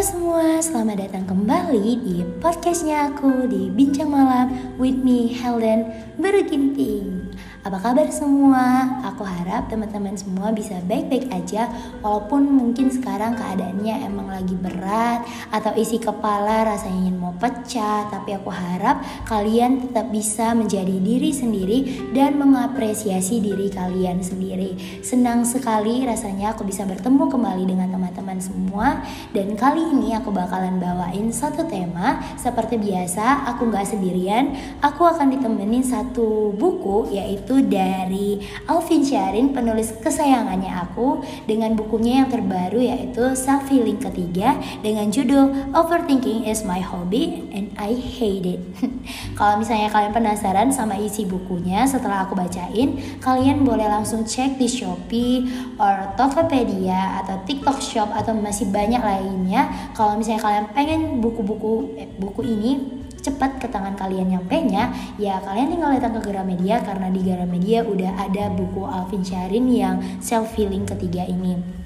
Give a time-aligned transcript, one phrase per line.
[0.00, 4.48] Halo semua, selamat datang kembali di podcastnya aku di Bincang Malam
[4.80, 7.19] with me Helen Berginting.
[7.60, 8.88] Apa kabar semua?
[9.12, 11.68] Aku harap teman-teman semua bisa baik-baik aja
[12.00, 18.32] walaupun mungkin sekarang keadaannya emang lagi berat atau isi kepala rasanya ingin mau pecah, tapi
[18.32, 21.78] aku harap kalian tetap bisa menjadi diri sendiri
[22.16, 25.04] dan mengapresiasi diri kalian sendiri.
[25.04, 29.04] Senang sekali rasanya aku bisa bertemu kembali dengan teman-teman semua
[29.36, 35.28] dan kali ini aku bakalan bawain satu tema seperti biasa aku nggak sendirian, aku akan
[35.28, 38.38] ditemenin satu buku yaitu itu dari
[38.70, 41.18] Alvin Syarin penulis kesayangannya aku
[41.50, 44.54] dengan bukunya yang terbaru yaitu Self Healing ketiga
[44.86, 48.62] dengan judul Overthinking is my hobby and I hate it.
[49.38, 54.70] Kalau misalnya kalian penasaran sama isi bukunya setelah aku bacain, kalian boleh langsung cek di
[54.70, 59.90] Shopee or Tokopedia atau TikTok Shop atau masih banyak lainnya.
[59.98, 64.90] Kalau misalnya kalian pengen buku-buku eh, buku ini cepat ke tangan kalian yang penya,
[65.20, 69.96] ya kalian tinggal datang ke Gramedia karena di Gramedia udah ada buku Alvin Syarin yang
[70.18, 71.80] self healing ketiga ini.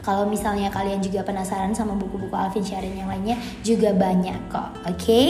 [0.00, 4.72] Kalau misalnya kalian juga penasaran sama buku-buku Alvin Syarin yang lainnya juga banyak kok.
[4.88, 4.96] Oke.
[4.96, 5.26] Okay?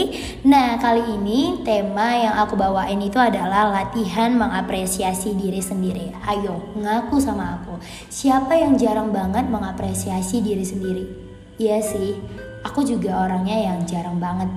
[0.47, 6.15] Nah, kali ini tema yang aku bawain itu adalah latihan mengapresiasi diri sendiri.
[6.23, 7.83] Ayo, ngaku sama aku.
[8.07, 11.03] Siapa yang jarang banget mengapresiasi diri sendiri?
[11.59, 12.15] Iya sih,
[12.63, 14.49] aku juga orangnya yang jarang banget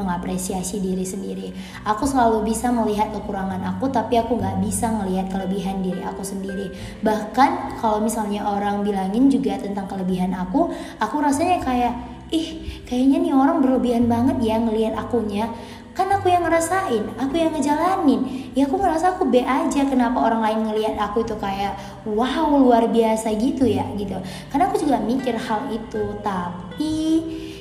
[0.00, 1.52] mengapresiasi diri sendiri.
[1.84, 6.72] Aku selalu bisa melihat kekurangan aku, tapi aku nggak bisa melihat kelebihan diri aku sendiri.
[7.04, 11.92] Bahkan kalau misalnya orang bilangin juga tentang kelebihan aku, aku rasanya kayak
[12.32, 15.50] ih kayaknya nih orang berlebihan banget ya ngelihat akunya
[15.90, 18.50] kan aku yang ngerasain, aku yang ngejalanin.
[18.54, 19.82] Ya aku ngerasa aku B aja.
[19.84, 21.76] Kenapa orang lain ngelihat aku itu kayak
[22.06, 24.16] wow luar biasa gitu ya gitu.
[24.48, 26.96] Karena aku juga mikir hal itu, tapi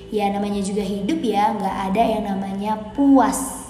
[0.10, 3.70] ya namanya juga hidup ya nggak ada yang namanya puas.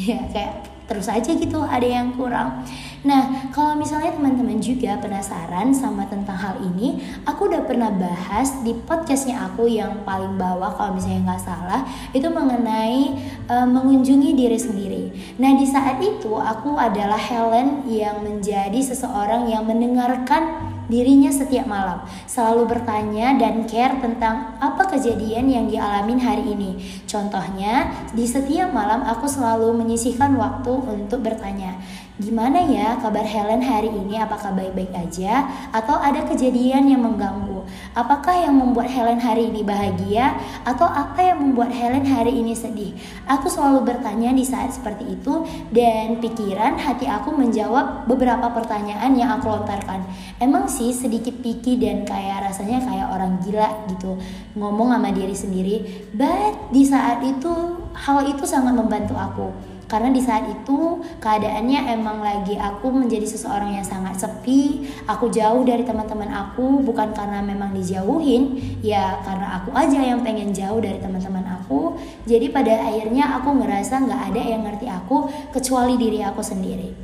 [0.00, 2.66] Ya kayak terus aja gitu ada yang kurang.
[3.06, 8.74] Nah kalau misalnya teman-teman juga penasaran sama tentang hal ini aku udah pernah bahas di
[8.74, 15.04] podcastnya aku yang paling bawah kalau misalnya nggak salah itu mengenai uh, mengunjungi diri sendiri.
[15.38, 22.02] Nah di saat itu aku adalah Helen yang menjadi seseorang yang mendengarkan dirinya setiap malam,
[22.26, 26.76] selalu bertanya dan care tentang apa kejadian yang dialamin hari ini.
[27.06, 31.78] Contohnya, di setiap malam aku selalu menyisihkan waktu untuk bertanya,
[32.20, 34.20] Gimana ya kabar Helen hari ini?
[34.20, 37.49] Apakah baik-baik aja atau ada kejadian yang mengganggu?
[37.92, 42.94] Apakah yang membuat Helen hari ini bahagia atau apa yang membuat Helen hari ini sedih?
[43.26, 45.42] Aku selalu bertanya di saat seperti itu
[45.74, 50.06] dan pikiran hati aku menjawab beberapa pertanyaan yang aku lontarkan.
[50.38, 54.14] Emang sih sedikit picky dan kayak rasanya kayak orang gila gitu
[54.54, 55.76] ngomong sama diri sendiri.
[56.14, 57.50] But di saat itu
[57.94, 59.48] hal itu sangat membantu aku
[59.90, 64.86] karena di saat itu keadaannya emang lagi aku menjadi seseorang yang sangat sepi.
[65.10, 68.54] Aku jauh dari teman-teman aku bukan karena memang dijauhin
[68.86, 71.98] ya karena aku aja yang pengen jauh dari teman-teman aku.
[72.22, 76.94] Jadi pada akhirnya aku ngerasa nggak ada yang ngerti aku kecuali diri aku sendiri.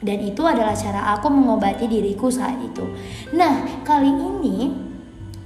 [0.00, 2.88] Dan itu adalah cara aku mengobati diriku saat itu.
[3.36, 4.88] Nah kali ini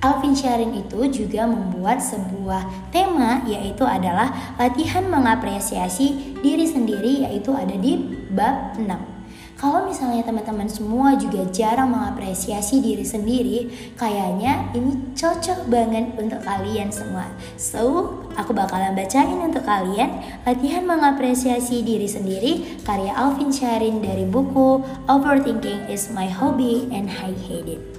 [0.04, 4.28] Alvin Sharing itu juga membuat sebuah tema yaitu adalah
[4.60, 7.96] latihan mengapresiasi diri sendiri yaitu ada di
[8.28, 9.14] bab 6.
[9.54, 16.92] Kalau misalnya teman-teman semua juga jarang mengapresiasi diri sendiri, kayaknya ini cocok banget untuk kalian
[16.92, 17.24] semua.
[17.56, 24.84] So, aku bakalan bacain untuk kalian latihan mengapresiasi diri sendiri karya Alvin Sharin dari buku
[25.08, 27.93] Overthinking is My Hobby and I Hate It.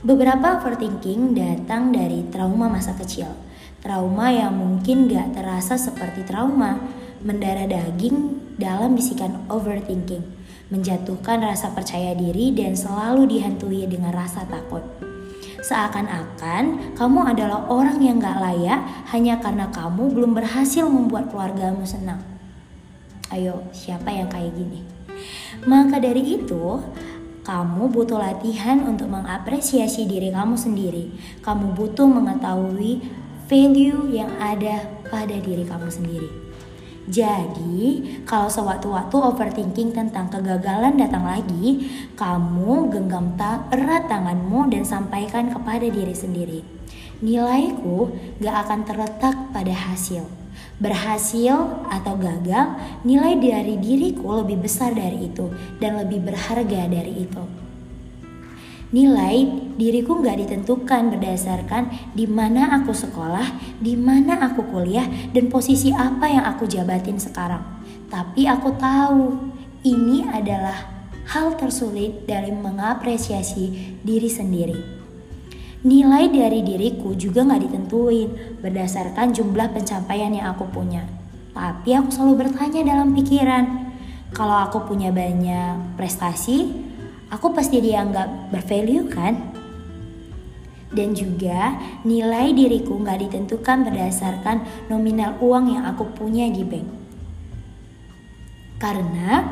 [0.00, 3.28] Beberapa overthinking datang dari trauma masa kecil.
[3.84, 6.80] Trauma yang mungkin gak terasa seperti trauma,
[7.20, 10.24] mendarah daging dalam bisikan overthinking,
[10.72, 14.80] menjatuhkan rasa percaya diri dan selalu dihantui dengan rasa takut.
[15.60, 18.80] Seakan-akan kamu adalah orang yang gak layak
[19.12, 22.24] hanya karena kamu belum berhasil membuat keluargamu senang.
[23.28, 24.80] Ayo, siapa yang kayak gini?
[25.68, 26.80] Maka dari itu,
[27.50, 31.10] kamu butuh latihan untuk mengapresiasi diri kamu sendiri.
[31.42, 33.02] Kamu butuh mengetahui
[33.50, 36.30] value yang ada pada diri kamu sendiri.
[37.10, 43.34] Jadi, kalau sewaktu-waktu overthinking tentang kegagalan datang lagi, kamu genggam
[43.74, 46.62] erat tanganmu dan sampaikan kepada diri sendiri.
[47.18, 50.22] Nilaiku gak akan terletak pada hasil,
[50.80, 52.72] Berhasil atau gagal,
[53.04, 57.44] nilai dari diriku lebih besar dari itu dan lebih berharga dari itu.
[58.90, 59.46] Nilai
[59.78, 66.26] diriku nggak ditentukan berdasarkan di mana aku sekolah, di mana aku kuliah, dan posisi apa
[66.26, 67.62] yang aku jabatin sekarang.
[68.10, 69.36] Tapi aku tahu
[69.86, 70.74] ini adalah
[71.30, 74.99] hal tersulit dalam mengapresiasi diri sendiri.
[75.80, 78.28] Nilai dari diriku juga nggak ditentuin
[78.60, 81.08] berdasarkan jumlah pencapaian yang aku punya.
[81.56, 83.64] Tapi aku selalu bertanya dalam pikiran,
[84.36, 86.68] kalau aku punya banyak prestasi,
[87.32, 89.56] aku pasti dianggap bervalue kan?
[90.92, 96.88] Dan juga nilai diriku nggak ditentukan berdasarkan nominal uang yang aku punya di bank.
[98.76, 99.44] Karena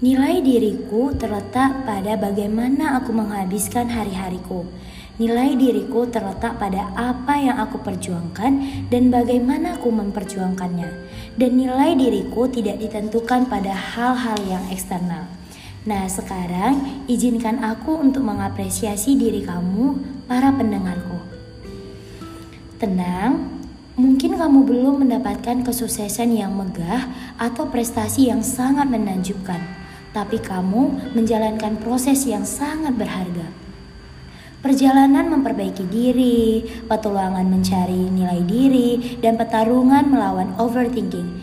[0.00, 4.64] nilai diriku terletak pada bagaimana aku menghabiskan hari-hariku.
[5.14, 10.90] Nilai diriku terletak pada apa yang aku perjuangkan dan bagaimana aku memperjuangkannya.
[11.38, 15.30] Dan nilai diriku tidak ditentukan pada hal-hal yang eksternal.
[15.86, 21.22] Nah, sekarang izinkan aku untuk mengapresiasi diri kamu, para pendengarku.
[22.82, 23.54] Tenang,
[23.94, 27.06] mungkin kamu belum mendapatkan kesuksesan yang megah
[27.38, 29.62] atau prestasi yang sangat menanjubkan,
[30.10, 33.46] tapi kamu menjalankan proses yang sangat berharga.
[34.64, 41.36] Perjalanan memperbaiki diri, petualangan mencari nilai diri, dan pertarungan melawan overthinking.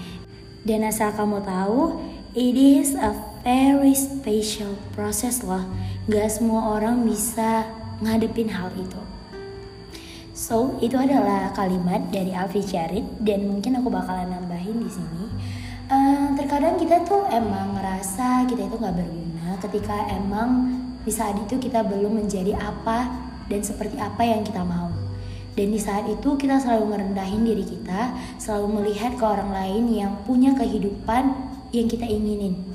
[0.66, 2.02] Dan asal kamu tahu,
[2.34, 3.14] it is a
[3.46, 5.62] very special proses loh.
[6.10, 7.70] Gak semua orang bisa
[8.02, 9.02] ngadepin hal itu.
[10.34, 15.26] So, itu adalah kalimat dari Alfi Charit dan mungkin aku bakalan nambahin di sini.
[15.86, 21.58] Uh, terkadang kita tuh emang ngerasa kita itu nggak berguna ketika emang di saat itu
[21.58, 23.10] kita belum menjadi apa
[23.50, 24.90] dan seperti apa yang kita mau.
[25.52, 30.12] Dan di saat itu kita selalu merendahin diri kita, selalu melihat ke orang lain yang
[30.24, 31.36] punya kehidupan
[31.76, 32.72] yang kita inginin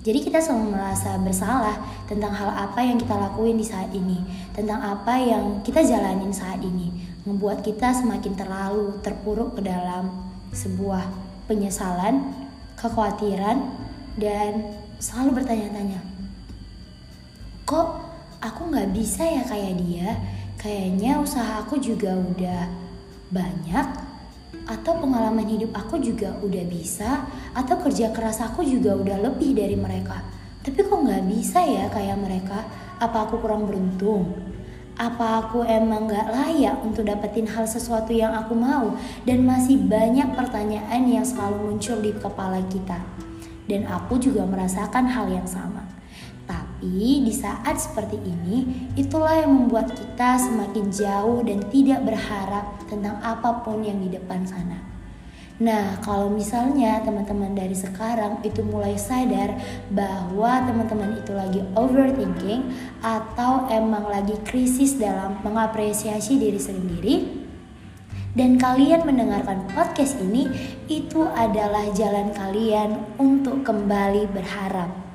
[0.00, 1.76] jadi kita selalu merasa bersalah
[2.08, 4.16] tentang hal apa yang kita lakuin di saat ini,
[4.56, 6.88] tentang apa yang kita jalanin saat ini,
[7.28, 10.08] membuat kita semakin terlalu terpuruk ke dalam
[10.56, 11.04] sebuah
[11.44, 12.32] penyesalan,
[12.80, 13.76] kekhawatiran,
[14.16, 16.00] dan selalu bertanya-tanya,
[17.70, 18.02] kok
[18.42, 20.18] aku nggak bisa ya kayak dia?
[20.58, 22.66] Kayaknya usaha aku juga udah
[23.30, 23.86] banyak,
[24.66, 29.78] atau pengalaman hidup aku juga udah bisa atau kerja keras aku juga udah lebih dari
[29.78, 30.18] mereka.
[30.66, 32.66] Tapi kok nggak bisa ya kayak mereka?
[32.98, 34.34] Apa aku kurang beruntung?
[35.00, 38.92] Apa aku emang gak layak untuk dapetin hal sesuatu yang aku mau?
[39.24, 43.00] Dan masih banyak pertanyaan yang selalu muncul di kepala kita.
[43.64, 45.89] Dan aku juga merasakan hal yang sama
[46.80, 53.20] tapi di saat seperti ini, itulah yang membuat kita semakin jauh dan tidak berharap tentang
[53.20, 54.80] apa pun yang di depan sana.
[55.60, 59.60] Nah, kalau misalnya teman-teman dari sekarang itu mulai sadar
[59.92, 62.72] bahwa teman-teman itu lagi overthinking
[63.04, 67.14] atau emang lagi krisis dalam mengapresiasi diri sendiri,
[68.32, 70.48] dan kalian mendengarkan podcast ini,
[70.88, 75.09] itu adalah jalan kalian untuk kembali berharap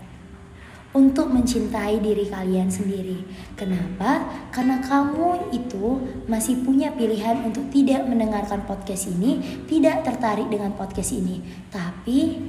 [0.96, 3.20] untuk mencintai diri kalian sendiri.
[3.60, 4.24] Kenapa?
[4.50, 6.00] Karena kamu itu
[6.32, 12.40] masih punya pilihan untuk tidak mendengarkan podcast ini, tidak tertarik dengan podcast ini, tapi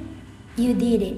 [0.55, 1.17] you did it.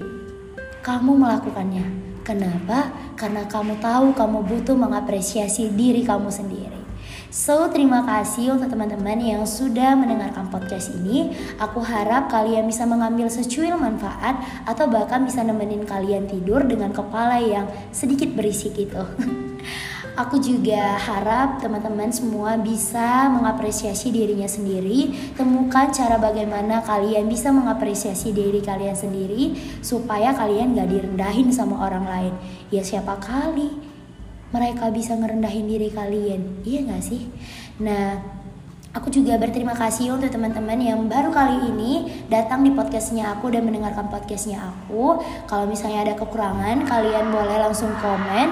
[0.81, 1.86] Kamu melakukannya.
[2.26, 2.90] Kenapa?
[3.14, 6.79] Karena kamu tahu kamu butuh mengapresiasi diri kamu sendiri.
[7.30, 11.30] So, terima kasih untuk teman-teman yang sudah mendengarkan podcast ini.
[11.62, 17.38] Aku harap kalian bisa mengambil secuil manfaat atau bahkan bisa nemenin kalian tidur dengan kepala
[17.38, 18.98] yang sedikit berisik itu.
[20.26, 25.14] Aku juga harap teman-teman semua bisa mengapresiasi dirinya sendiri.
[25.38, 29.54] Temukan cara bagaimana kalian bisa mengapresiasi diri kalian sendiri
[29.86, 32.33] supaya kalian gak direndahin sama orang lain.
[32.74, 33.89] Ya siapa kali
[34.49, 37.29] mereka bisa ngerendahin diri kalian iya gak sih
[37.79, 38.39] nah
[38.89, 43.61] Aku juga berterima kasih untuk teman-teman yang baru kali ini datang di podcastnya aku dan
[43.61, 45.21] mendengarkan podcastnya aku.
[45.45, 48.49] Kalau misalnya ada kekurangan, kalian boleh langsung komen.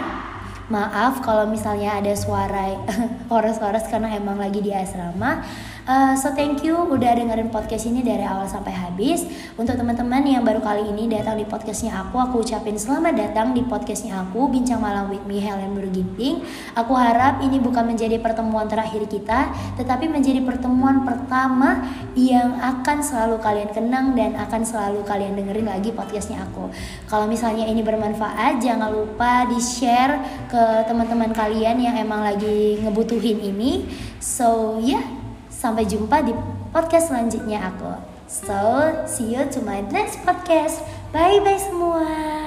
[0.69, 2.69] Maaf kalau misalnya ada suara
[3.33, 5.41] horos-horos karena emang lagi di asrama.
[5.87, 9.23] Uh, so thank you udah dengerin podcast ini dari awal sampai habis.
[9.55, 13.63] Untuk teman-teman yang baru kali ini datang di podcastnya aku, aku ucapin selamat datang di
[13.63, 16.43] podcastnya aku Bincang Malam with me Helen Burginting.
[16.75, 19.47] Aku harap ini bukan menjadi pertemuan terakhir kita,
[19.79, 21.87] tetapi menjadi pertemuan pertama
[22.19, 26.67] yang akan selalu kalian kenang dan akan selalu kalian dengerin lagi podcastnya aku.
[27.07, 30.19] Kalau misalnya ini bermanfaat, jangan lupa di share
[30.51, 33.87] ke teman-teman kalian yang emang lagi ngebutuhin ini.
[34.19, 35.16] So yeah.
[35.57, 36.37] Sampai jumpa di
[36.69, 37.97] podcast selanjutnya aku.
[38.29, 40.85] So, see you to my next podcast.
[41.09, 42.46] Bye bye semua.